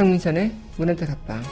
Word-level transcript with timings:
강민선의 0.00 0.50
문화다락방 0.78 1.42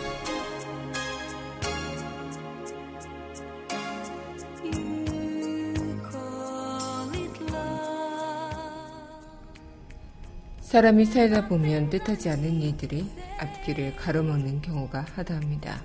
사람이 10.62 11.04
살다 11.04 11.46
보면 11.46 11.90
뜻하지 11.90 12.30
않은 12.30 12.62
일들이 12.62 13.10
앞길을 13.38 13.96
가로막는 13.96 14.62
경우가 14.62 15.04
하다합니다. 15.14 15.82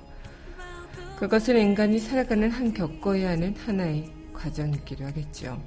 그것은 1.19 1.57
인간이 1.57 1.99
살아가는 1.99 2.49
한 2.49 2.73
겪어야 2.73 3.31
하는 3.31 3.53
하나의 3.57 4.09
과정이기도 4.31 5.03
하겠죠. 5.03 5.61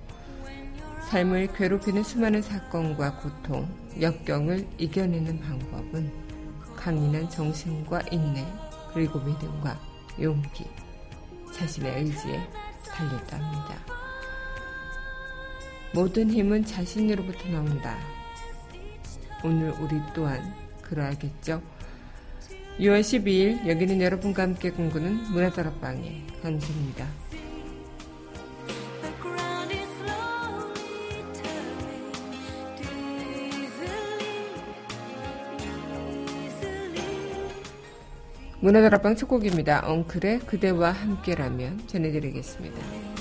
삶을 1.10 1.52
괴롭히는 1.52 2.02
수많은 2.02 2.40
사건과 2.40 3.18
고통, 3.18 3.68
역경을 4.00 4.66
이겨내는 4.78 5.40
방법은 5.42 6.25
강인한 6.86 7.28
정신과 7.28 8.00
인내, 8.12 8.46
그리고 8.94 9.18
믿음과 9.18 9.76
용기, 10.22 10.66
자신의 11.52 12.04
의지에 12.04 12.40
달렸다 12.84 13.38
합니다. 13.38 13.74
모든 15.92 16.30
힘은 16.30 16.64
자신으로부터 16.64 17.48
나온다. 17.48 17.98
오늘 19.42 19.70
우리 19.80 20.00
또한 20.14 20.54
그러하겠죠. 20.80 21.60
6월 22.78 23.00
12일 23.00 23.66
여기는 23.66 24.00
여러분과 24.00 24.44
함께 24.44 24.70
꿈꾸는 24.70 25.32
문화다락방의 25.32 26.24
강수입니다. 26.40 27.04
문화다락방 38.60 39.16
첫 39.16 39.26
곡입니다. 39.28 39.82
엉클의 39.86 40.40
그대와 40.40 40.92
함께라면 40.92 41.86
전해드리겠습니다. 41.86 43.15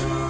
힘 0.00 0.29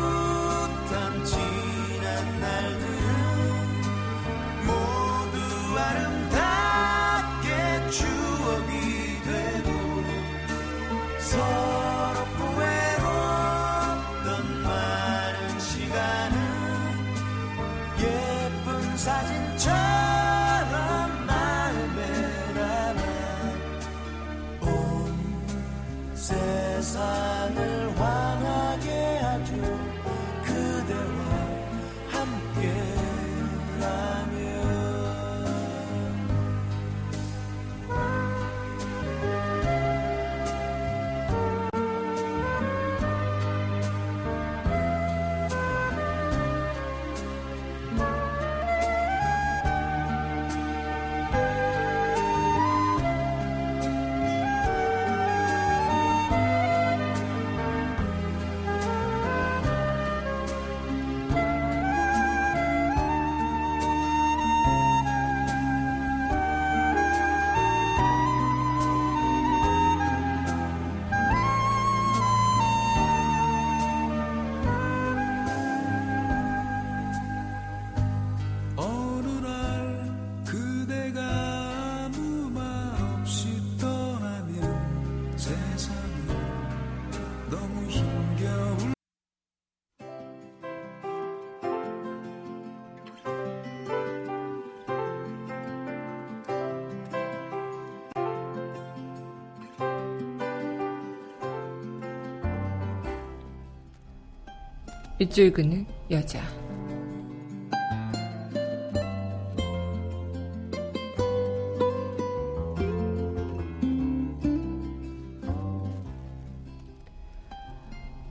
밑줄 105.20 105.52
그는 105.52 105.84
여자. 106.10 106.40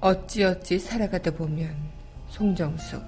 어찌어찌 0.01 0.80
살아가다 0.80 1.30
보면 1.30 1.75
송정숙 2.30 3.03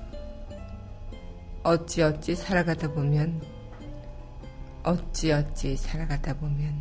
어찌어찌 1.63 2.36
살아가다 2.36 2.94
보면 2.94 3.42
어찌어찌 4.84 5.75
살아가다 5.75 6.36
보면 6.36 6.80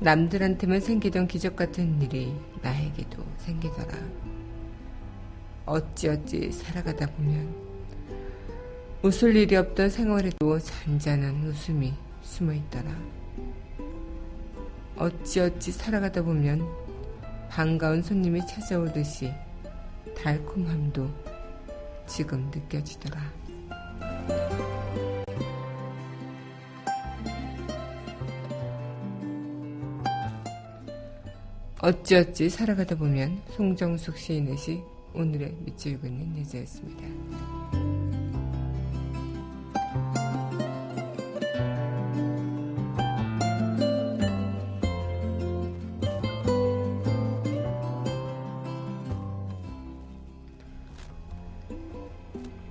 남들한테만 0.00 0.80
생기던 0.80 1.26
기적 1.26 1.56
같은 1.56 2.00
일이 2.00 2.34
나에게도 2.62 3.22
생기더라. 3.36 4.41
어찌어찌 5.64 6.50
살아가다 6.50 7.06
보면 7.06 7.54
웃을 9.02 9.34
일이 9.36 9.56
없던 9.56 9.90
생활에도 9.90 10.58
잔잔한 10.58 11.44
웃음이 11.44 11.92
숨어 12.22 12.52
있더라. 12.52 12.90
어찌어찌 14.96 15.72
살아가다 15.72 16.22
보면 16.22 16.66
반가운 17.48 18.02
손님이 18.02 18.46
찾아오듯이 18.46 19.32
달콤함도 20.16 21.10
지금 22.06 22.50
느껴지더라. 22.54 23.20
어찌어찌 31.80 32.48
살아가다 32.48 32.94
보면 32.94 33.42
송정숙 33.50 34.16
시인의 34.16 34.56
시 34.56 34.80
오늘의 35.14 35.56
밑줄고 35.64 36.06
있는 36.06 36.38
여자였습니다. 36.40 37.06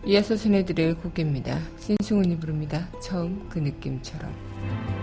이어서 0.05 0.35
전해드릴 0.35 0.95
곡입니다. 0.95 1.57
신승훈이 1.77 2.37
부릅니다. 2.37 2.89
처음 3.01 3.47
그 3.47 3.59
느낌처럼. 3.59 5.00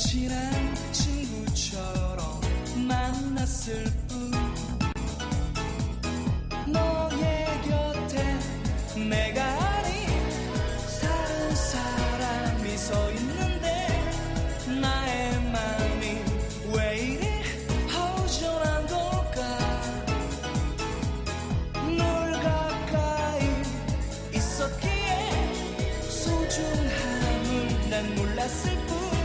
친한 0.00 0.50
친구처럼 0.92 2.40
만났을 2.88 3.84
뿐. 4.08 4.30
너의 6.66 7.46
곁에 7.68 8.38
내가 9.10 9.44
아닌 9.44 10.08
다른 11.02 11.54
사람이 11.54 12.76
서 12.78 13.10
있는데 13.12 13.88
나의 14.80 15.40
마음이 15.52 16.18
왜 16.74 16.98
이리 16.98 17.26
허전한 17.92 18.86
걸까? 18.86 19.58
널 21.98 22.32
가까이 22.42 23.44
있었기에 24.34 25.30
소중함을 26.08 27.90
난 27.90 28.14
몰랐을 28.14 28.86
뿐. 28.86 29.19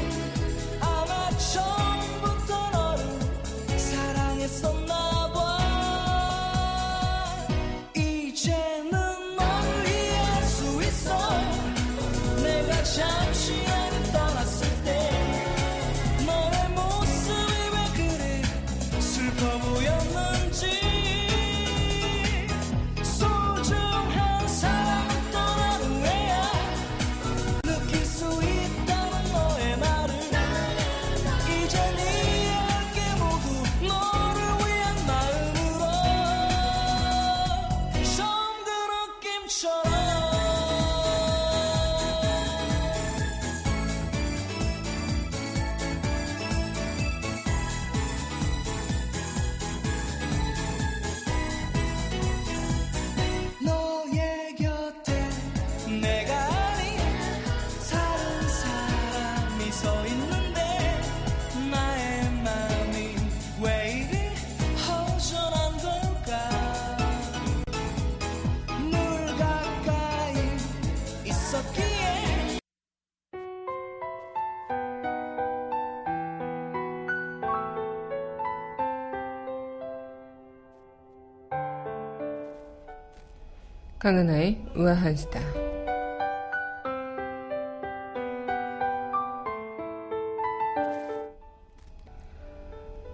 강은하의 84.05 84.63
우아한 84.75 85.15
수다. 85.15 85.39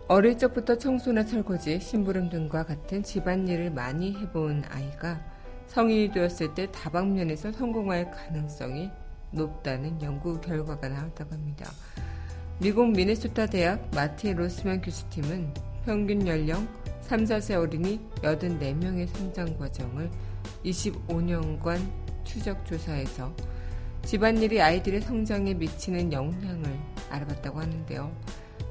어릴 0.10 0.38
적부터 0.38 0.78
청소나 0.78 1.24
설거지, 1.24 1.80
심부름 1.80 2.28
등과 2.28 2.66
같은 2.66 3.02
집안일을 3.04 3.72
많이 3.72 4.14
해본 4.18 4.66
아이가 4.70 5.22
성인이 5.68 6.12
되었을 6.12 6.54
때 6.56 6.70
다방면에서 6.70 7.54
성공할 7.54 8.12
가능성이 8.12 8.92
높다는 9.32 10.02
연구 10.02 10.42
결과가 10.42 10.90
나왔다고 10.90 11.32
합니다. 11.32 11.72
미국 12.60 12.92
미네소타 12.92 13.46
대학 13.46 13.90
마티 13.96 14.34
로스만 14.34 14.82
교수팀은 14.82 15.71
평균 15.86 16.28
연령 16.28 16.68
3, 17.02 17.24
4세 17.24 17.56
어린이 17.60 18.00
84명의 18.22 19.08
성장 19.08 19.58
과정을 19.58 20.10
25년간 20.64 21.80
추적 22.24 22.66
조사에서 22.66 23.34
집안일이 24.04 24.62
아이들의 24.62 25.02
성장에 25.02 25.54
미치는 25.56 26.14
영향을 26.14 26.80
알아봤다고 27.10 27.60
하는데요. 27.60 28.16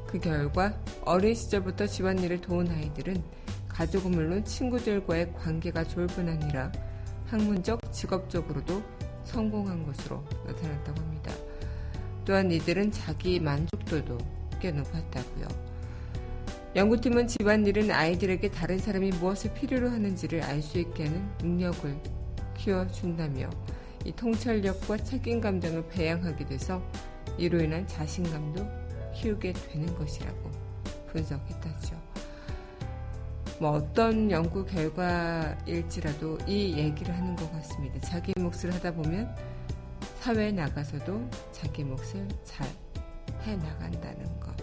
그 0.07 0.19
결과 0.19 0.73
어린 1.05 1.35
시절부터 1.35 1.87
집안일을 1.87 2.40
도운 2.40 2.69
아이들은 2.69 3.23
가족은 3.69 4.11
물론 4.11 4.45
친구들과의 4.45 5.33
관계가 5.35 5.85
좋을 5.85 6.07
뿐 6.09 6.29
아니라 6.29 6.71
학문적, 7.26 7.93
직업적으로도 7.93 8.83
성공한 9.25 9.85
것으로 9.85 10.25
나타났다고 10.47 11.00
합니다. 11.00 11.33
또한 12.25 12.50
이들은 12.50 12.90
자기 12.90 13.38
만족도도 13.38 14.19
꽤 14.61 14.71
높았다고요. 14.73 15.70
연구팀은 16.77 17.27
집안일은 17.27 17.91
아이들에게 17.91 18.49
다른 18.50 18.79
사람이 18.79 19.11
무엇을 19.11 19.53
필요로 19.55 19.91
하는지를 19.91 20.43
알 20.43 20.62
수 20.62 20.79
있게 20.79 21.07
하는 21.07 21.29
능력을 21.43 21.97
키워준다며 22.57 23.50
이 24.05 24.12
통찰력과 24.12 24.99
책임감 24.99 25.59
등을 25.61 25.89
배양하게 25.89 26.47
돼서 26.47 26.83
이로 27.39 27.61
인한 27.61 27.87
자신감도 27.87 28.67
키우게 29.15 29.53
되는 29.53 29.95
것이라고 29.97 30.50
분석했다죠. 31.09 32.00
뭐 33.59 33.73
어떤 33.73 34.31
연구 34.31 34.65
결과일지라도 34.65 36.39
이 36.47 36.79
얘기를 36.79 37.15
하는 37.15 37.35
것 37.37 37.50
같습니다. 37.53 37.99
자기 38.00 38.33
몫을 38.39 38.73
하다 38.75 38.93
보면 38.93 39.35
사회에 40.21 40.53
나가서도 40.53 41.29
자기 41.53 41.83
몫을 41.85 42.29
잘 42.45 42.67
해 43.47 43.57
나간다는 43.57 44.39
것. 44.39 44.60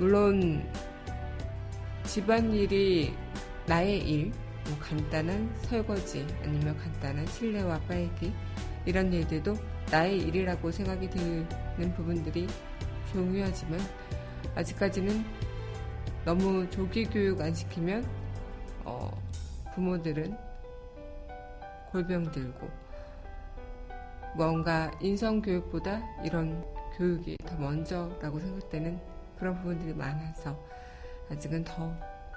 물론 0.00 0.66
집안일이 2.04 3.14
나의 3.66 3.98
일, 3.98 4.32
뭐 4.64 4.78
간단한 4.80 5.54
설거지 5.64 6.26
아니면 6.42 6.74
간단한 6.78 7.26
실내와 7.26 7.78
빨기 7.80 8.32
이런 8.86 9.12
일들도 9.12 9.54
나의 9.90 10.20
일이라고 10.20 10.70
생각이 10.70 11.10
드는 11.10 11.94
부분들이 11.94 12.46
중요하지만 13.12 13.78
아직까지는 14.54 15.22
너무 16.24 16.68
조기 16.70 17.04
교육 17.04 17.38
안 17.42 17.52
시키면 17.52 18.08
어, 18.86 19.10
부모들은 19.74 20.34
골병 21.90 22.32
들고 22.32 22.70
뭔가 24.34 24.90
인성 25.02 25.42
교육보다 25.42 26.00
이런 26.24 26.64
교육이 26.96 27.36
더 27.44 27.54
먼저라고 27.58 28.40
생각되는 28.40 29.19
그런 29.40 29.56
부분들이 29.56 29.94
많아서 29.94 30.56
아직은 31.30 31.64
더 31.64 31.92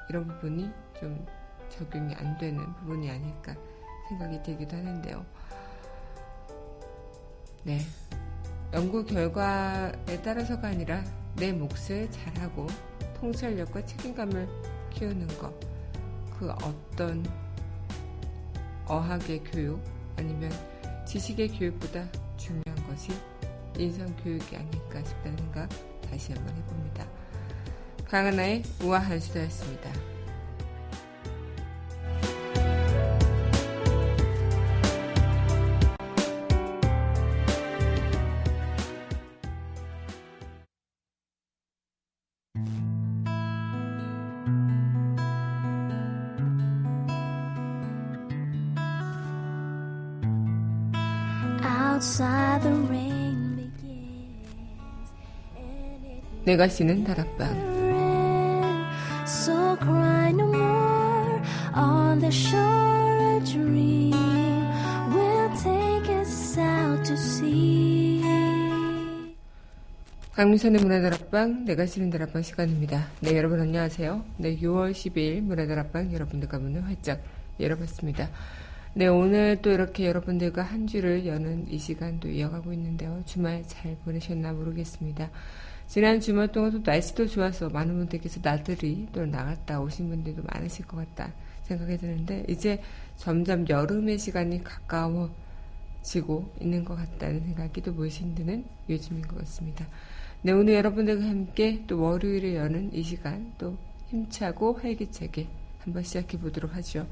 이런 0.10 0.26
부분이 0.26 0.72
좀 0.98 1.26
적용이 1.70 2.16
안 2.16 2.38
되는 2.38 2.74
부분이 2.76 3.12
아닐까 3.12 3.54
생각이 4.08 4.42
들기도 4.42 4.78
하는데요. 4.78 5.26
네. 7.64 7.80
연구 8.72 9.06
결과에 9.06 10.22
따라서가 10.24 10.70
아니라 10.70 11.04
내 11.36 11.52
몫을 11.52 12.10
잘하고 12.10 12.68
통찰력과 13.20 13.86
책임감을 13.86 14.48
키우는 14.92 15.28
것. 15.40 15.54
그 16.38 16.50
어떤 16.52 17.26
어학의 18.86 19.44
교육 19.44 19.82
아니면 20.18 20.52
지식의 21.06 21.50
교육보다 21.50 22.06
중요한 22.38 22.88
것이 22.88 23.12
인성 23.78 24.16
교육이 24.18 24.56
아닐까 24.56 25.04
싶다는 25.04 25.38
생각 25.38 25.70
다시 26.14 26.32
한번 26.32 26.56
해봅니다. 26.56 27.08
강하나의 28.06 28.62
우아한 28.84 29.20
수다였습니다. 29.20 29.90
내가 56.54 56.68
쉬는 56.68 57.04
다락방 57.04 57.74
강민선의 70.34 70.82
문화다락방 70.82 71.66
내가 71.66 71.88
쉬는 71.88 72.12
다락방 72.12 72.44
시간입니다. 72.44 73.08
네 73.22 73.36
여러분 73.36 73.60
안녕하세요. 73.60 74.24
네 74.38 74.56
6월 74.58 74.92
12일 74.92 75.42
문화다락방 75.42 76.14
여러분들과 76.14 76.60
문을 76.60 76.86
활짝 76.86 77.24
열어봤습니다. 77.60 78.30
네, 78.96 79.08
오늘 79.08 79.60
또 79.64 79.72
이렇게 79.72 80.06
여러분들과 80.06 80.62
한 80.62 80.86
주를 80.86 81.26
여는 81.26 81.66
이 81.68 81.80
시간도 81.80 82.30
이어가고 82.30 82.72
있는데요. 82.74 83.24
주말 83.26 83.64
잘 83.66 83.98
보내셨나 84.06 84.54
모르겠습니다. 84.54 85.32
지난 85.88 86.20
주말 86.20 86.52
동안 86.52 86.70
또 86.70 86.80
날씨도 86.86 87.26
좋아서 87.26 87.70
많은 87.70 87.98
분들께서 87.98 88.40
나들이 88.44 89.08
또 89.12 89.26
나갔다 89.26 89.82
오신 89.82 90.10
분들도 90.10 90.44
많으실 90.46 90.86
것 90.86 90.98
같다 90.98 91.34
생각이 91.64 91.98
드는데 91.98 92.46
이제 92.48 92.84
점점 93.18 93.68
여름의 93.68 94.20
시간이 94.20 94.64
가까워지고 94.64 96.54
있는 96.62 96.86
것 96.86 96.96
같다는 96.96 97.42
생각이 97.46 97.82
또 97.82 97.94
무엇인 97.94 98.36
드는 98.36 98.64
요즘인 98.88 99.24
것 99.24 99.40
같습니다. 99.40 99.88
네, 100.44 100.52
오늘 100.52 100.76
여러분들과 100.76 101.26
함께 101.26 101.84
또 101.88 102.00
월요일에 102.00 102.58
여는 102.58 102.94
이 102.94 103.02
시간 103.02 103.54
또 103.58 103.76
힘차고 104.10 104.74
활기차게 104.74 105.48
한번 105.80 106.04
시작해 106.04 106.38
보도록 106.38 106.76
하죠. 106.76 107.08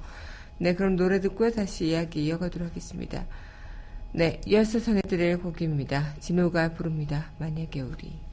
네, 0.61 0.75
그럼 0.75 0.95
노래 0.95 1.19
듣고 1.19 1.49
다시 1.49 1.87
이야기 1.87 2.23
이어가도록 2.23 2.69
하겠습니다. 2.69 3.25
네, 4.13 4.39
이어서 4.45 4.79
전해드릴 4.79 5.39
곡입니다. 5.39 6.13
진호가 6.19 6.75
부릅니다. 6.75 7.31
만약에 7.39 7.81
우리. 7.81 8.30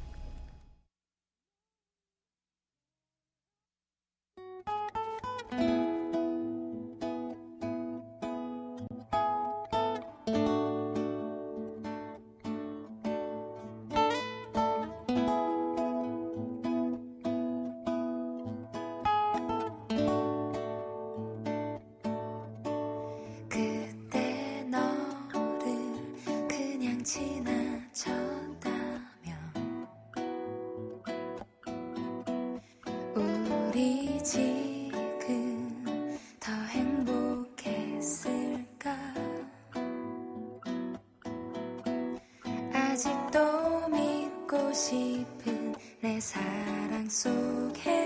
아직도 42.99 43.89
믿고 43.91 44.73
싶은 44.73 45.73
내 46.01 46.19
사랑 46.19 47.09
속에 47.09 47.98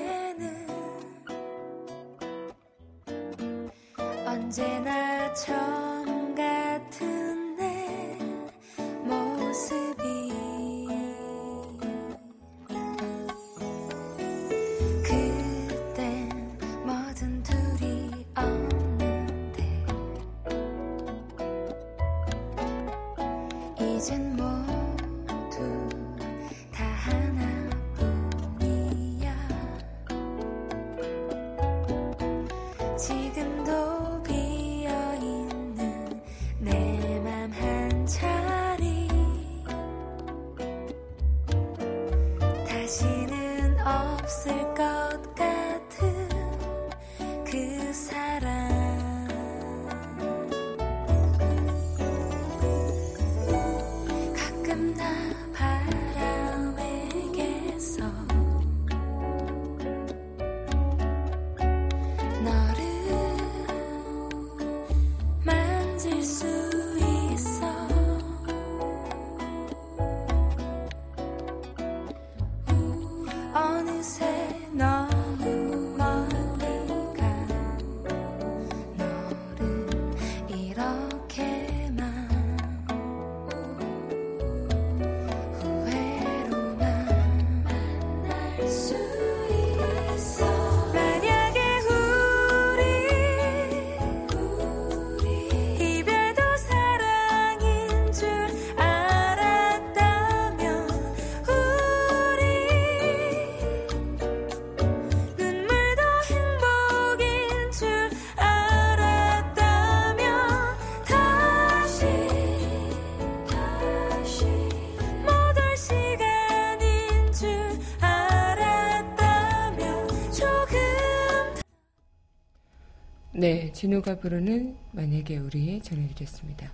진호가 123.82 124.20
부르는 124.20 124.76
만약에 124.92 125.38
우리 125.38 125.82
전해드렸습니다. 125.82 126.70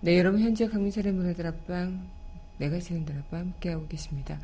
네, 0.00 0.18
여러분 0.18 0.40
현재 0.40 0.66
강민철의 0.66 1.12
문화들 1.12 1.46
앞방 1.46 2.08
내가 2.56 2.78
지는 2.78 3.04
다락방 3.04 3.40
함께하고 3.40 3.86
계십니다. 3.88 4.40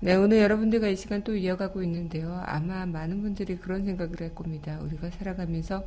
네, 0.00 0.16
오늘 0.16 0.40
여러분들과 0.40 0.88
이 0.88 0.96
시간 0.96 1.24
또 1.24 1.34
이어가고 1.34 1.82
있는데요. 1.82 2.42
아마 2.44 2.84
많은 2.84 3.22
분들이 3.22 3.56
그런 3.56 3.86
생각을 3.86 4.20
할 4.20 4.34
겁니다. 4.34 4.78
우리가 4.82 5.08
살아가면서 5.08 5.82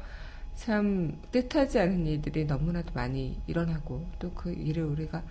참 0.56 1.20
뜻하지 1.32 1.80
않은 1.80 2.06
일들이 2.08 2.46
너무나도 2.46 2.94
많이 2.94 3.40
일어나고 3.48 4.06
또 4.20 4.32
그 4.34 4.52
일을 4.52 4.84
우리가 4.84 5.24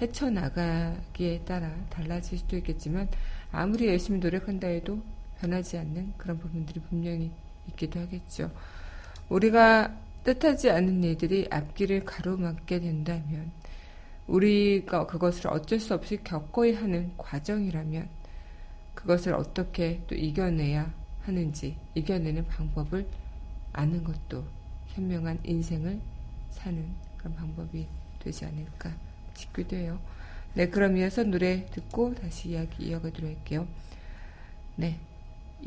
헤쳐나가기에 0.00 1.40
따라 1.44 1.70
달라질 1.90 2.38
수도 2.38 2.56
있겠지만 2.56 3.08
아무리 3.52 3.86
열심히 3.88 4.18
노력한다 4.18 4.68
해도 4.68 5.00
변하지 5.40 5.78
않는 5.78 6.14
그런 6.16 6.38
부분들이 6.38 6.80
분명히 6.80 7.30
있기도 7.68 8.00
하겠죠. 8.00 8.50
우리가 9.28 9.94
뜻하지 10.24 10.70
않은 10.70 11.02
일들이 11.04 11.46
앞길을 11.50 12.04
가로막게 12.04 12.80
된다면 12.80 13.52
우리가 14.26 15.06
그것을 15.06 15.48
어쩔 15.48 15.80
수 15.80 15.94
없이 15.94 16.18
겪어야 16.22 16.80
하는 16.80 17.12
과정이라면 17.16 18.08
그것을 18.94 19.34
어떻게 19.34 20.02
또 20.06 20.14
이겨내야 20.14 20.92
하는지 21.22 21.76
이겨내는 21.94 22.46
방법을 22.46 23.06
아는 23.72 24.04
것도 24.04 24.44
현명한 24.94 25.40
인생을 25.44 26.00
사는 26.50 26.84
그런 27.16 27.34
방법이 27.36 27.86
되지 28.18 28.44
않을까 28.44 28.94
싶기도 29.34 29.76
해요. 29.76 30.00
네, 30.54 30.68
그럼 30.68 30.96
이어서 30.96 31.22
노래 31.22 31.66
듣고 31.66 32.14
다시 32.14 32.50
이야기 32.50 32.88
이어가도록 32.88 33.30
할게요. 33.30 33.66
네, 34.76 34.98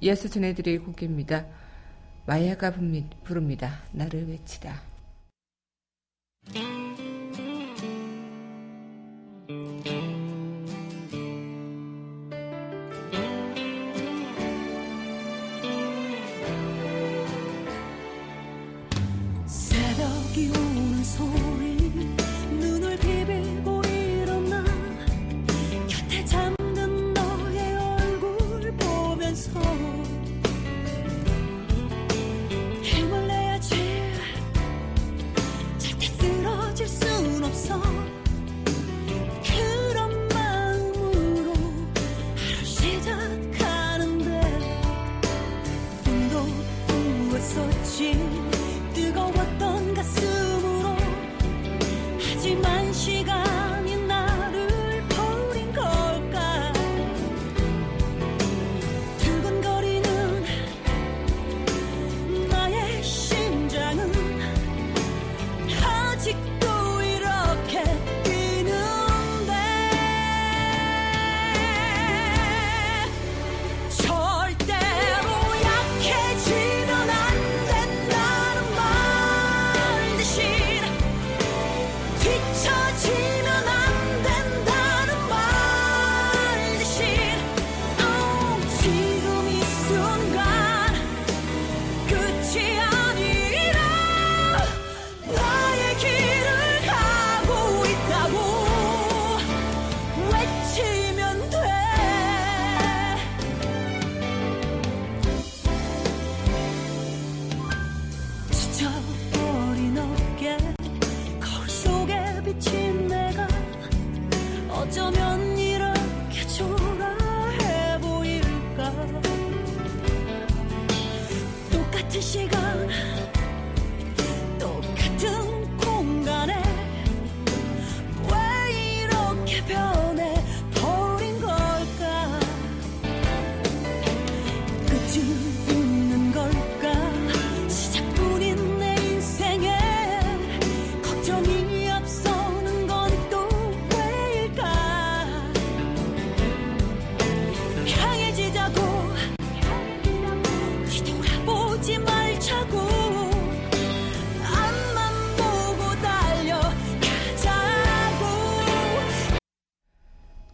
이어서 0.02 0.28
전해드릴 0.28 0.84
곡입니다. 0.84 1.46
마야가 2.26 2.74
부릅니다. 3.24 3.80
나를 3.92 4.28
외치다. 4.30 4.82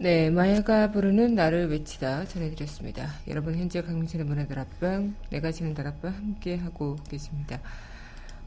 네, 0.01 0.29
마야가 0.29 0.91
부르는 0.91 1.35
나를 1.35 1.69
외치다 1.69 2.23
전해드렸습니다. 2.23 3.15
여러분 3.27 3.57
현재 3.57 3.81
강민철의 3.81 4.25
문화들 4.25 4.57
앞방, 4.57 5.13
내가 5.29 5.51
지는 5.51 5.73
다락방 5.73 6.13
함께 6.13 6.55
하고 6.55 6.95
계십니다. 7.09 7.59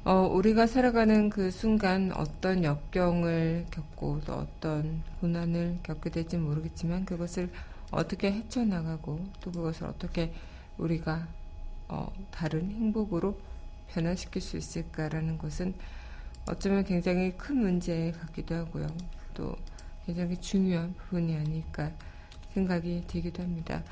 어, 0.03 0.21
우리가 0.33 0.67
살아가는 0.67 1.29
그 1.29 1.51
순간 1.51 2.11
어떤 2.13 2.65
역경을 2.65 3.67
겪고 3.71 4.23
또 4.25 4.33
어떤 4.33 5.03
고난을 5.21 5.81
겪게 5.83 6.09
될지 6.09 6.39
모르겠지만 6.39 7.05
그것을 7.05 7.51
어떻게 7.91 8.33
헤쳐나가고 8.33 9.23
또 9.43 9.53
그것을 9.53 9.85
어떻게 9.85 10.33
우리가 10.79 11.29
어, 11.87 12.11
다른 12.31 12.71
행복으로 12.71 13.39
변화시킬 13.91 14.41
수 14.41 14.57
있을까라는 14.57 15.37
것은 15.37 15.75
어쩌면 16.47 16.83
굉장히 16.85 17.37
큰 17.37 17.59
문제 17.59 18.11
같기도 18.13 18.55
하고요. 18.55 18.87
또 19.35 19.55
굉장히 20.07 20.37
중요한 20.37 20.95
부분이 20.95 21.37
아닐까 21.37 21.91
생각이 22.55 23.05
들기도 23.07 23.43
합니다. 23.43 23.83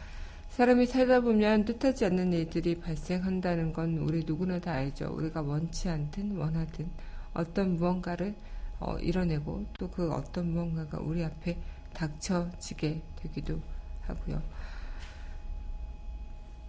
사람이 0.51 0.87
살다 0.87 1.21
보면 1.21 1.65
뜻하지 1.65 2.07
않는 2.07 2.33
일들이 2.33 2.79
발생한다는 2.81 3.73
건 3.73 3.99
우리 3.99 4.25
누구나 4.25 4.59
다 4.59 4.73
알죠. 4.73 5.13
우리가 5.15 5.43
원치 5.43 5.89
않든 5.89 6.37
원하든 6.37 6.89
어떤 7.33 7.77
무언가를 7.77 8.35
어, 8.81 8.99
이뤄내고 8.99 9.67
또 9.79 9.89
그 9.89 10.11
어떤 10.13 10.53
무언가가 10.53 10.99
우리 10.99 11.23
앞에 11.25 11.57
닥쳐지게 11.93 13.01
되기도 13.17 13.61
하고요. 14.03 14.43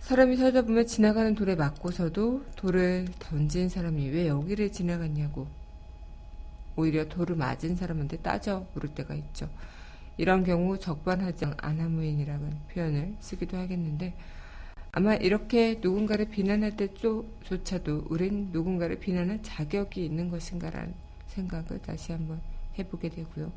사람이 0.02 0.36
살다 0.36 0.64
보면 0.64 0.88
지나가는 0.88 1.34
돌에 1.36 1.56
맞고서도 1.56 2.46
돌을 2.56 3.08
던진 3.20 3.70
사람이 3.70 4.10
왜 4.10 4.28
여기를 4.28 4.72
지나갔냐고 4.72 5.48
오히려 6.76 7.08
돌을 7.08 7.36
맞은 7.36 7.76
사람한테 7.76 8.18
따져 8.18 8.66
물을 8.74 8.90
때가 8.94 9.14
있죠. 9.16 9.50
이런 10.18 10.44
경우 10.44 10.78
적반하장 10.78 11.56
아나무인이라는 11.58 12.60
표현을 12.74 13.16
쓰기도 13.20 13.58
하겠는데 13.58 14.14
아마 14.94 15.16
이렇게 15.16 15.80
누군가를 15.82 16.26
비난할 16.26 16.76
때조차도 16.76 18.08
우린 18.10 18.50
누군가를 18.52 19.00
비난할 19.00 19.42
자격이 19.42 20.04
있는 20.04 20.30
것인가라는 20.30 20.94
생각을 21.28 21.82
다시 21.82 22.12
한번 22.12 22.42
해보게 22.78 23.10
되고요. 23.10 23.52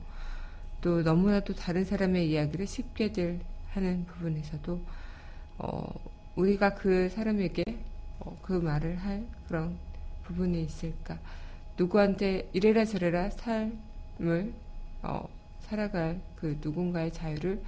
또 0.80 1.02
너무나도 1.02 1.54
다른 1.54 1.84
사람의 1.84 2.30
이야기를 2.30 2.66
쉽게들 2.66 3.40
하는 3.70 4.06
부분에서도 4.06 4.80
어, 5.58 5.94
우리가 6.36 6.74
그 6.74 7.08
사람에게 7.08 7.64
어, 8.20 8.38
그 8.42 8.52
말을 8.52 8.96
할 8.96 9.26
그런 9.48 9.76
부분이 10.24 10.62
있을까? 10.62 11.18
누구한테 11.76 12.48
이래라 12.52 12.84
저래라 12.84 13.30
삶을 13.30 14.52
어, 15.02 15.28
살아갈 15.60 16.20
그 16.36 16.58
누군가의 16.62 17.12
자유를 17.12 17.60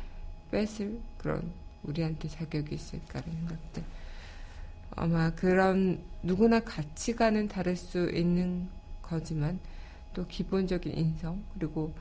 뺏을 0.50 1.00
그런 1.18 1.50
우리한테 1.82 2.28
자격이 2.28 2.74
있을까라는 2.74 3.34
생각들. 3.34 3.82
아마 4.92 5.30
그런 5.30 6.00
누구나 6.22 6.60
가치관은 6.60 7.48
다를 7.48 7.76
수 7.76 8.10
있는 8.10 8.68
거지만 9.02 9.58
또 10.14 10.26
기본적인 10.26 10.96
인성 10.96 11.42
그리고 11.54 11.92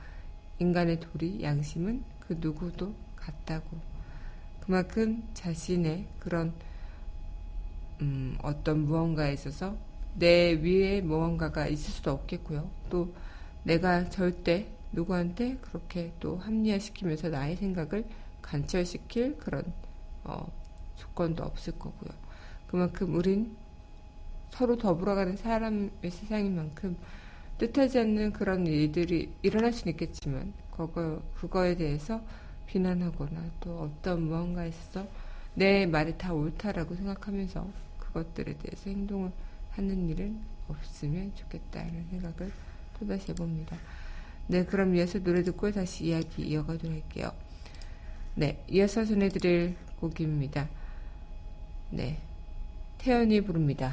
인간의 0.58 1.00
도리 1.00 1.42
양심은 1.42 2.02
그 2.20 2.36
누구도 2.40 2.94
같다고 3.16 3.78
그만큼 4.60 5.22
자신의 5.34 6.06
그런 6.18 6.52
음, 8.00 8.36
어떤 8.42 8.84
무언가에 8.86 9.32
있어서 9.34 9.76
내 10.18 10.52
위에 10.52 11.00
무언가가 11.02 11.66
있을 11.66 11.92
수도 11.92 12.12
없겠고요. 12.12 12.68
또 12.90 13.12
내가 13.64 14.08
절대 14.08 14.66
누구한테 14.92 15.56
그렇게 15.60 16.12
또 16.20 16.38
합리화시키면서 16.38 17.28
나의 17.28 17.56
생각을 17.56 18.04
관철시킬 18.40 19.36
그런 19.38 19.64
어, 20.24 20.50
조건도 20.96 21.44
없을 21.44 21.78
거고요. 21.78 22.10
그만큼 22.66 23.14
우린 23.14 23.56
서로 24.50 24.76
더불어가는 24.76 25.36
사람의 25.36 25.90
세상인 26.10 26.56
만큼 26.56 26.96
뜻하지 27.58 27.98
않는 28.00 28.32
그런 28.32 28.66
일들이 28.66 29.32
일어날 29.42 29.72
수는 29.72 29.92
있겠지만 29.92 30.52
그거, 30.70 31.20
그거에 31.34 31.76
대해서 31.76 32.20
비난하거나 32.66 33.42
또 33.60 33.80
어떤 33.80 34.22
무언가에 34.22 34.68
있어서 34.68 35.06
내 35.54 35.86
말이 35.86 36.16
다 36.16 36.32
옳다라고 36.32 36.94
생각하면서 36.94 37.66
그것들에 37.98 38.56
대해서 38.58 38.90
행동을 38.90 39.30
하는 39.76 40.08
일은 40.08 40.40
없으면 40.68 41.32
좋겠다는 41.34 42.06
생각을 42.10 42.50
또다시 42.98 43.30
해봅니다. 43.30 43.76
네, 44.48 44.64
그럼 44.64 44.94
이어서 44.96 45.18
노래 45.18 45.42
듣고 45.42 45.70
다시 45.70 46.06
이야기 46.06 46.46
이어가도록 46.46 46.94
할게요. 46.94 47.30
네, 48.34 48.64
이어서 48.68 49.04
전해드릴 49.04 49.76
곡입니다. 50.00 50.68
네, 51.90 52.18
태연이 52.98 53.40
부릅니다. 53.42 53.92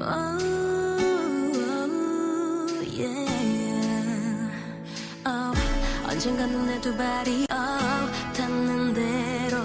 Oh, 0.00 0.38
oh, 5.26 6.08
언젠가 6.08 6.46
눈에 6.46 6.80
두 6.80 6.96
발이 6.96 7.46
oh, 7.50 8.12
닿는 8.36 8.94
대로 8.94 9.58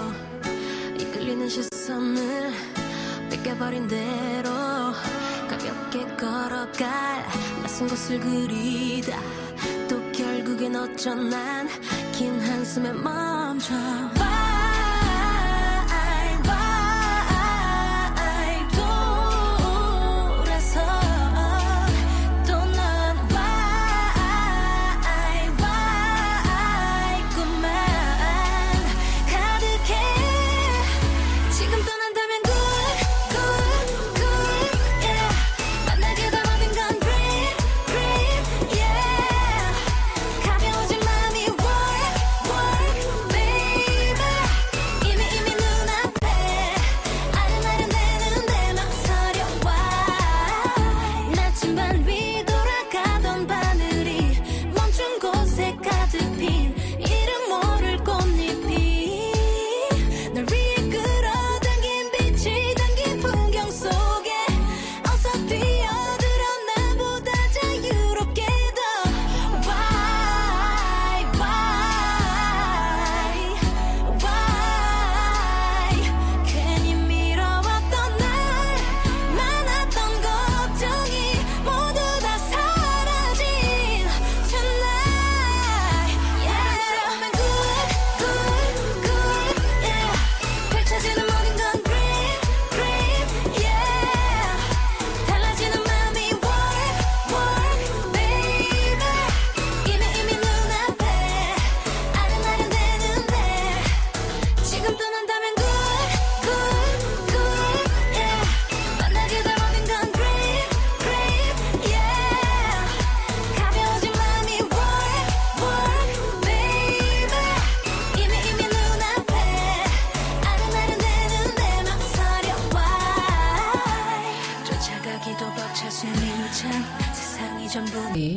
이끌리는 0.98 1.48
시선을 1.48 2.73
뺏겨버린 3.44 3.86
대로 3.86 4.50
가볍게 5.48 6.06
걸어갈 6.16 7.22
낯선 7.62 7.86
곳을 7.86 8.18
그리다. 8.18 9.20
결국엔 10.16 10.74
어쩌 10.76 11.14
난 11.14 11.68
긴 12.12 12.40
한숨에 12.40 12.92
멈춰 12.92 13.74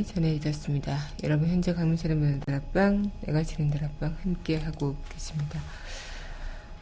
전해드렸습니다. 0.07 0.97
여러분 1.23 1.49
현재 1.49 1.73
강민철의 1.73 2.17
문화다락방, 2.17 3.11
내가 3.21 3.43
지는 3.43 3.69
다락방 3.69 4.17
함께 4.23 4.57
하고 4.57 4.95
계십니다. 5.09 5.59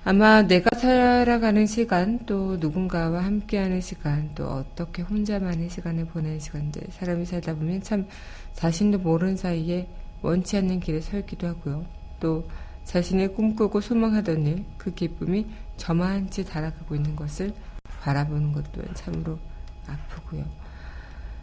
아마 0.07 0.43
내가 0.43 0.77
살아가는 0.77 1.65
시간, 1.65 2.25
또 2.27 2.57
누군가와 2.57 3.25
함께하는 3.25 3.81
시간, 3.81 4.29
또 4.35 4.47
어떻게 4.47 5.01
혼자만의 5.01 5.69
시간을 5.69 6.05
보내는 6.05 6.39
시간들, 6.39 6.83
사람이 6.91 7.25
살다 7.25 7.55
보면 7.55 7.81
참 7.81 8.07
자신도 8.53 8.99
모르는 8.99 9.35
사이에 9.35 9.87
원치 10.21 10.57
않는 10.57 10.79
길에 10.79 11.01
서 11.01 11.17
있기도 11.17 11.47
하고요. 11.47 11.85
또 12.19 12.47
자신이 12.83 13.29
꿈꾸고 13.33 13.81
소망하던 13.81 14.45
일, 14.45 14.65
그 14.77 14.93
기쁨이 14.93 15.47
저만치 15.77 16.45
달아가고 16.45 16.95
있는 16.95 17.15
것을 17.15 17.53
바라보는 18.01 18.53
것도 18.53 18.93
참으로 18.93 19.39
아프고요. 19.87 20.64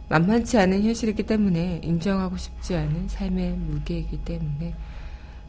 만만치 0.09 0.57
않은 0.57 0.83
현실이기 0.83 1.23
때문에 1.23 1.81
인정하고 1.83 2.37
싶지 2.37 2.75
않은 2.75 3.07
삶의 3.07 3.51
무게이기 3.53 4.23
때문에 4.23 4.75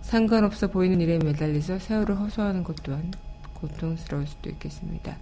상관없어 0.02 0.68
보이는 0.68 1.00
일에 1.00 1.18
매달려서 1.18 1.78
세월을 1.78 2.18
허소하는 2.18 2.62
것 2.62 2.76
또한 2.82 3.10
고통스러울 3.54 4.26
수도 4.26 4.50
있겠습니다. 4.50 5.16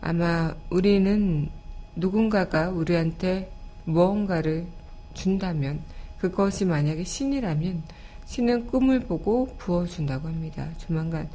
아마 0.00 0.54
우리는 0.70 1.48
누군가가 1.96 2.70
우리한테 2.70 3.50
무언가를 3.84 4.66
준다면 5.14 5.80
그것이 6.18 6.64
만약에 6.64 7.04
신이라면 7.04 7.82
신은 8.26 8.66
꿈을 8.66 9.00
보고 9.00 9.54
부어준다고 9.58 10.28
합니다. 10.28 10.68
조만간 10.78 11.28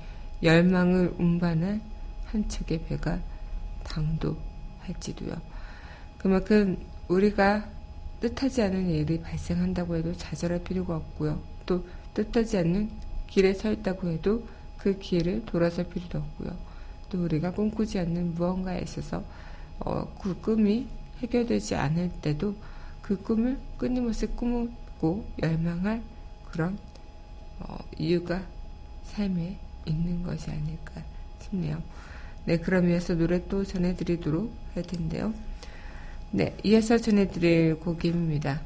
열망을 0.43 1.13
운반할 1.17 1.79
한 2.25 2.47
척의 2.47 2.83
배가 2.85 3.19
당도할지도요. 3.83 5.35
그만큼 6.19 6.77
우리가 7.07 7.67
뜻하지 8.19 8.61
않은 8.63 8.89
일이 8.89 9.21
발생한다고 9.21 9.95
해도 9.95 10.13
좌절할 10.13 10.63
필요가 10.63 10.97
없고요. 10.97 11.41
또 11.65 11.85
뜻하지 12.13 12.57
않는 12.57 12.89
길에 13.27 13.53
서 13.53 13.71
있다고 13.71 14.09
해도 14.09 14.45
그 14.77 14.99
길을 14.99 15.45
돌아설 15.45 15.87
필요도 15.87 16.17
없고요. 16.17 16.57
또 17.09 17.23
우리가 17.23 17.51
꿈꾸지 17.51 17.99
않는 17.99 18.35
무언가에 18.35 18.81
있어서 18.81 19.23
어, 19.79 20.13
그 20.21 20.39
꿈이 20.41 20.87
해결되지 21.19 21.75
않을 21.75 22.11
때도 22.21 22.55
그 23.01 23.21
꿈을 23.21 23.57
끊임없이 23.77 24.27
꾸고 24.27 25.25
열망할 25.41 26.03
그런 26.51 26.77
어, 27.59 27.77
이유가 27.97 28.45
삶에 29.05 29.57
있는 29.85 30.23
것이 30.23 30.51
아닐까 30.51 31.01
싶네요. 31.41 31.81
네, 32.45 32.57
그럼 32.57 32.89
이어서 32.89 33.15
노래 33.15 33.47
또 33.47 33.63
전해드리도록 33.63 34.51
할 34.75 34.83
텐데요. 34.83 35.33
네, 36.31 36.55
이어서 36.63 36.99
전해드릴 36.99 37.79
곡입니다. 37.79 38.61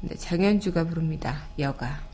네, 0.00 0.16
장현주가 0.16 0.84
부릅니다. 0.84 1.44
여가. 1.60 2.09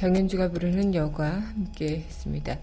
장현주가 0.00 0.48
부르는 0.48 0.94
여가 0.94 1.28
함께 1.28 1.98
했습니다. 1.98 2.56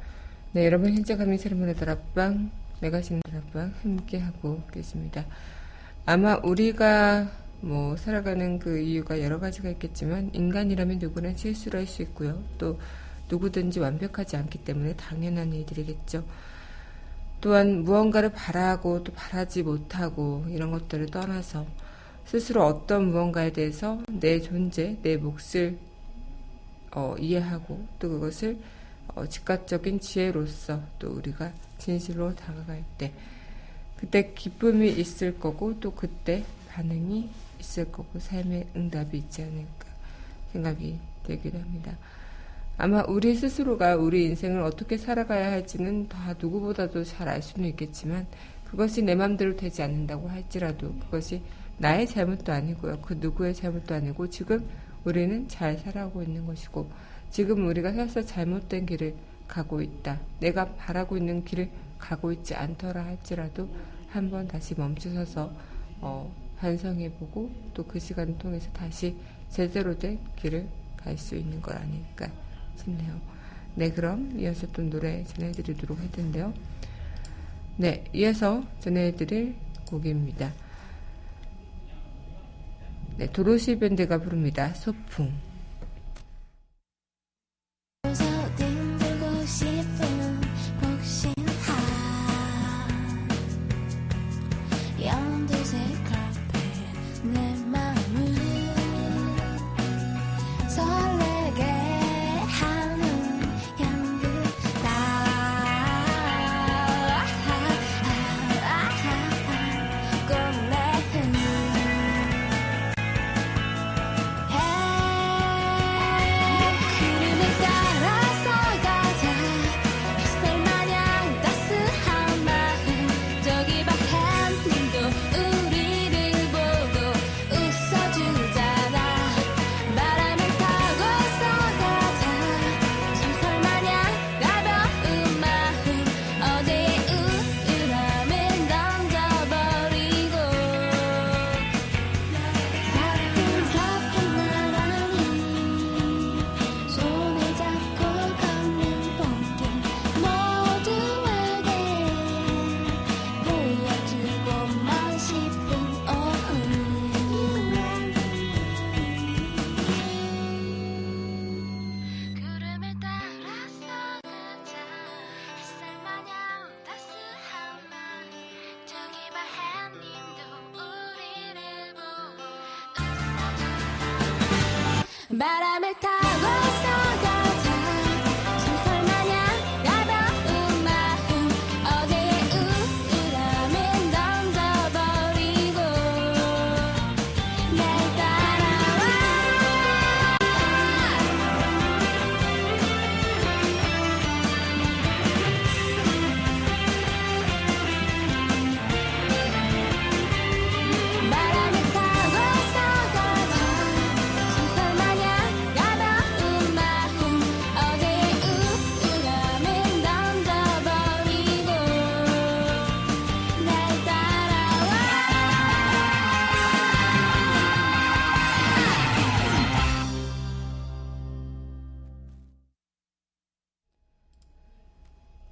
네, 0.54 0.66
여러분 0.66 0.92
현재 0.92 1.16
감히 1.16 1.38
새로운 1.38 1.72
다락방, 1.72 2.50
내가 2.82 3.00
지는 3.00 3.22
다락방 3.30 3.76
함께 3.84 4.18
하고 4.18 4.64
계십니다. 4.74 5.24
아마 6.08 6.38
우리가 6.44 7.30
뭐 7.62 7.96
살아가는 7.96 8.58
그 8.58 8.80
이유가 8.80 9.22
여러 9.22 9.40
가지가 9.40 9.70
있겠지만 9.70 10.32
인간이라면 10.34 10.98
누구나 10.98 11.32
실수를 11.36 11.82
할 11.82 11.86
수 11.86 12.02
있고요. 12.02 12.42
또 12.58 12.80
누구든지 13.30 13.82
완벽하지 13.82 14.36
않기 14.36 14.64
때문에 14.64 14.96
당연한 14.96 15.54
일들이겠죠. 15.54 16.24
또한 17.40 17.84
무언가를 17.84 18.32
바라고 18.32 19.04
또 19.04 19.14
바라지 19.14 19.62
못하고 19.62 20.44
이런 20.50 20.72
것들을 20.72 21.06
떠나서 21.12 21.68
스스로 22.26 22.66
어떤 22.66 23.12
무언가에 23.12 23.54
대해서 23.54 24.02
내 24.10 24.42
존재, 24.42 24.98
내 25.04 25.18
몫을 25.18 25.78
어, 26.92 27.16
이해하고 27.20 27.86
또 28.00 28.10
그것을 28.10 28.58
어, 29.16 29.26
즉각적인 29.26 30.00
지혜로서 30.00 30.82
또 31.00 31.12
우리가 31.12 31.52
진실로 31.78 32.34
다가갈 32.36 32.84
때 32.98 33.14
그때 33.98 34.34
기쁨이 34.34 34.90
있을 34.90 35.40
거고 35.40 35.80
또 35.80 35.92
그때 35.92 36.44
반응이 36.70 37.30
있을 37.60 37.92
거고 37.92 38.20
삶의 38.20 38.68
응답이 38.76 39.18
있지 39.18 39.42
않을까 39.42 39.88
생각이 40.52 41.00
들기도 41.24 41.58
합니다. 41.58 41.98
아마 42.78 43.04
우리 43.08 43.36
스스로가 43.36 43.96
우리 43.96 44.26
인생을 44.26 44.62
어떻게 44.62 44.98
살아가야 44.98 45.52
할지는 45.52 46.08
다 46.08 46.36
누구보다도 46.40 47.04
잘 47.04 47.28
알 47.28 47.42
수는 47.42 47.70
있겠지만 47.70 48.28
그것이 48.70 49.02
내 49.02 49.16
맘대로 49.16 49.56
되지 49.56 49.82
않는다고 49.82 50.28
할지라도 50.30 50.94
그것이 51.00 51.42
나의 51.80 52.06
잘못도 52.08 52.52
아니고요. 52.52 53.00
그 53.02 53.16
누구의 53.20 53.56
잘못도 53.56 53.96
아니고 53.96 54.30
지금 54.30 54.68
우리는 55.08 55.48
잘 55.48 55.78
살아오고 55.78 56.22
있는 56.22 56.46
것이고 56.46 56.92
지금 57.32 57.66
우리가 57.68 57.94
살서 57.94 58.26
잘못된 58.26 58.86
길을 58.86 59.16
가고 59.48 59.82
있다. 59.82 60.20
내가 60.42 60.74
바라고 60.76 61.16
있는 61.16 61.46
길을 61.46 61.70
가고 61.98 62.34
있지 62.34 62.54
않더라 62.56 63.06
할지라도 63.06 63.70
한번 64.10 64.50
다시 64.50 64.76
멈춰서서 64.78 65.50
어, 66.02 66.30
반성해보고 66.60 67.52
또 67.74 67.84
그 67.88 68.00
시간을 68.00 68.38
통해서 68.38 68.70
다시 68.74 69.16
제대로 69.50 69.98
된 69.98 70.20
길을 70.36 70.68
갈 70.98 71.18
수 71.18 71.36
있는 71.38 71.62
것 71.62 71.74
아닐까 71.74 72.30
싶네요. 72.78 73.16
네, 73.76 73.90
그럼 73.92 74.38
이어서 74.38 74.68
또 74.74 74.82
노래 74.82 75.24
전해드리도록 75.24 75.98
할 75.98 76.12
텐데요. 76.12 76.54
네, 77.78 78.04
이어서 78.12 78.62
전해드릴 78.82 79.56
곡입니다. 79.86 80.52
네, 83.18 83.26
도로시 83.32 83.80
밴드가 83.80 84.20
부릅니다. 84.20 84.74
소풍. 84.76 85.34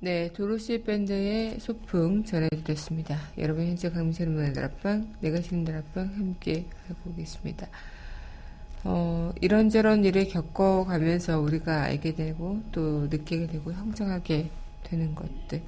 네, 0.05 0.31
도로시 0.33 0.83
밴드의 0.83 1.59
소풍 1.59 2.25
전해드렸습니다. 2.25 3.17
여러분 3.39 3.65
현재 3.65 3.89
강민철 3.89 4.27
문화의 4.27 4.53
다락방, 4.53 5.15
내가 5.19 5.41
쉬는 5.41 5.65
다락방 5.65 6.05
함께 6.05 6.65
하고 6.87 7.15
계십니다. 7.15 7.67
어, 8.83 9.33
이런저런 9.41 10.05
일을 10.05 10.27
겪어가면서 10.27 11.39
우리가 11.39 11.85
알게 11.85 12.13
되고 12.13 12.61
또 12.71 13.07
느끼게 13.07 13.47
되고 13.47 13.73
형성하게 13.73 14.51
되는 14.83 15.15
것들. 15.15 15.63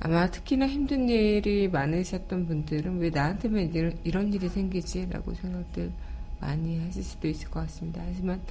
아마 0.00 0.30
특히나 0.30 0.68
힘든 0.68 1.08
일이 1.08 1.68
많으셨던 1.68 2.48
분들은 2.48 2.98
왜 2.98 3.08
나한테만 3.08 3.72
이런, 3.72 3.98
이런 4.04 4.30
일이 4.30 4.46
생기지? 4.50 5.08
라고 5.08 5.32
생각들 5.32 5.90
많이 6.38 6.80
하실 6.80 7.02
수도 7.02 7.26
있을 7.26 7.48
것 7.48 7.60
같습니다. 7.60 8.02
하지만 8.04 8.42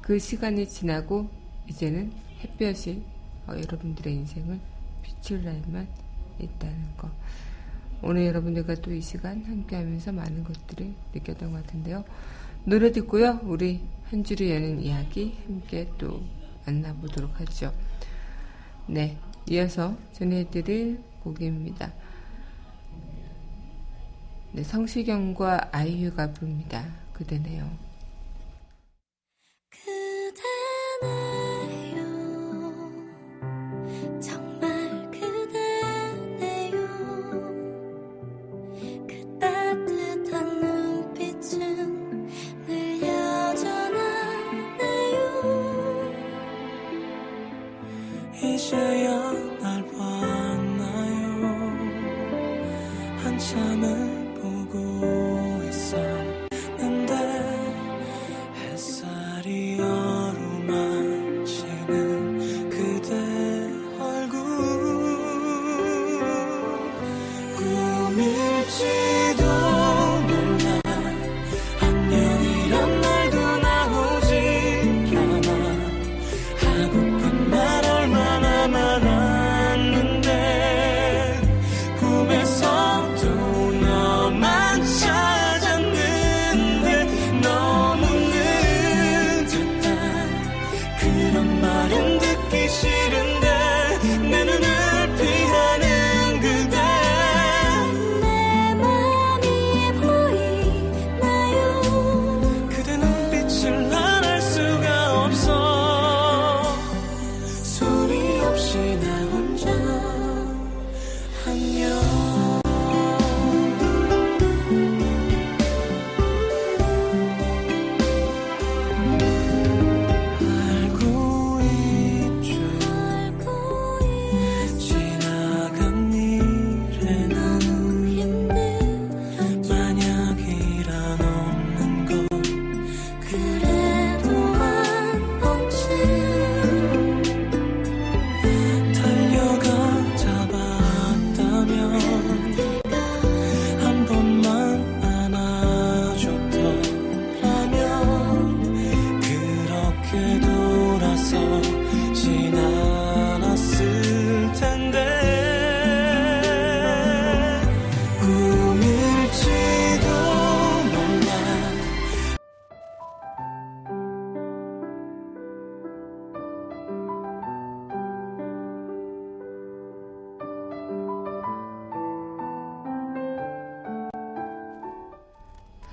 그 0.00 0.18
시간이 0.18 0.66
지나고 0.70 1.28
이제는 1.68 2.10
햇볕이 2.40 3.02
어, 3.48 3.56
여러분들의 3.56 4.14
인생을 4.14 4.60
비출 5.02 5.44
날만 5.44 5.88
있다는 6.38 6.96
거. 6.96 7.10
오늘 8.02 8.26
여러분들과 8.26 8.76
또 8.76 8.92
이 8.92 9.00
시간 9.00 9.44
함께 9.44 9.76
하면서 9.76 10.12
많은 10.12 10.44
것들을 10.44 10.94
느꼈던 11.14 11.52
것 11.52 11.66
같은데요. 11.66 12.04
노래 12.64 12.92
듣고요. 12.92 13.40
우리 13.42 13.80
한 14.10 14.22
줄을 14.22 14.50
여는 14.50 14.82
이야기 14.82 15.36
함께 15.46 15.90
또 15.98 16.22
만나보도록 16.66 17.40
하죠. 17.40 17.72
네. 18.86 19.18
이어서 19.50 19.96
전해드릴 20.12 21.00
곡입니다. 21.24 21.92
네, 24.52 24.62
성시경과 24.62 25.70
아이유가 25.72 26.32
부릅니다. 26.32 26.86
그대네요 27.14 27.87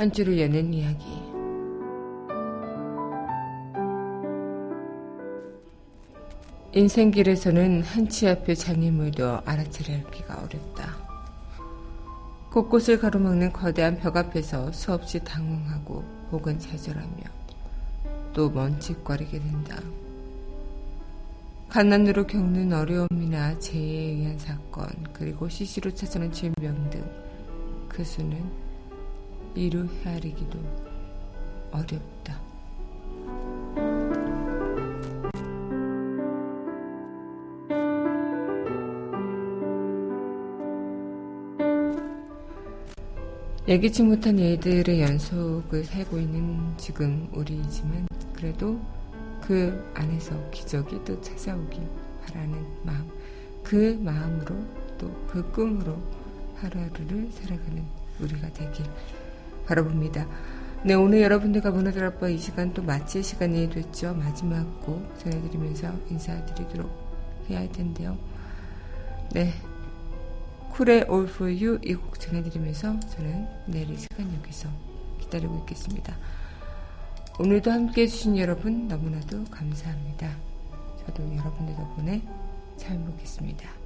한 0.05 0.11
줄을 0.11 0.39
여는 0.39 0.71
이야기. 0.71 1.03
인생길에서는 6.73 7.81
한치 7.81 8.29
앞의 8.29 8.55
장애물도 8.55 9.41
알아차리기가 9.45 10.43
어렵다. 10.43 10.95
곳곳을 12.51 12.99
가로막는 12.99 13.51
거대한 13.51 13.97
벽 13.97 14.15
앞에서 14.15 14.71
수없이 14.71 15.23
당황하고 15.23 16.03
혹은 16.31 16.59
좌절하며 16.59 17.23
또 18.33 18.51
멈칫거리게 18.51 19.39
된다. 19.39 19.81
가난으로 21.69 22.27
겪는 22.27 22.71
어려움이나 22.73 23.57
재해에 23.57 24.11
의한 24.11 24.37
사건, 24.37 24.87
그리고 25.13 25.49
시시로 25.49 25.91
찾아오는 25.91 26.31
질병 26.31 26.91
등 26.91 27.25
그 27.95 28.03
수는 28.03 28.64
이루 29.55 29.87
헤아리기도 30.03 30.59
어렵다. 31.71 32.39
예기치 43.67 44.03
못한 44.03 44.37
일들의 44.37 45.01
연속을 45.01 45.83
살고 45.85 46.19
있는 46.19 46.59
지금 46.77 47.27
우리이지만 47.33 48.07
그래도 48.33 48.79
그 49.41 49.91
안에서 49.95 50.35
기적이 50.51 50.99
또 51.03 51.19
찾아오길 51.21 51.81
바라는 52.25 52.63
마음, 52.83 53.09
그 53.63 53.99
마음으로 54.03 54.55
또 54.97 55.09
그 55.27 55.51
꿈으로 55.51 55.97
하루하루를 56.55 57.29
살아가는 57.31 57.83
우리가 58.21 58.47
되길 58.53 58.85
바라봅니다. 59.67 60.27
네, 60.83 60.93
오늘 60.93 61.21
여러분들과 61.21 61.71
문화드랍바 61.71 62.29
이 62.29 62.37
시간 62.37 62.73
또 62.73 62.83
마칠 62.83 63.23
시간이 63.23 63.69
됐죠. 63.69 64.13
마지막 64.13 64.63
곡 64.85 65.17
전해드리면서 65.19 65.91
인사드리도록 66.09 67.45
해야 67.49 67.59
할 67.59 67.71
텐데요. 67.71 68.17
네. 69.33 69.51
쿨의 70.71 71.05
All 71.09 71.27
For 71.27 71.51
You 71.51 71.79
이 71.83 71.95
곡 71.95 72.19
전해드리면서 72.19 72.99
저는 72.99 73.47
내일 73.65 73.89
이 73.91 73.97
시간 73.97 74.31
여기서 74.35 74.69
기다리고 75.21 75.57
있겠습니다. 75.59 76.15
오늘도 77.39 77.71
함께 77.71 78.03
해주신 78.03 78.37
여러분 78.37 78.87
너무나도 78.87 79.45
감사합니다. 79.45 80.29
저도 81.05 81.23
여러분들 81.35 81.75
덕분에 81.75 82.21
잘 82.77 82.97
먹겠습니다. 82.99 83.84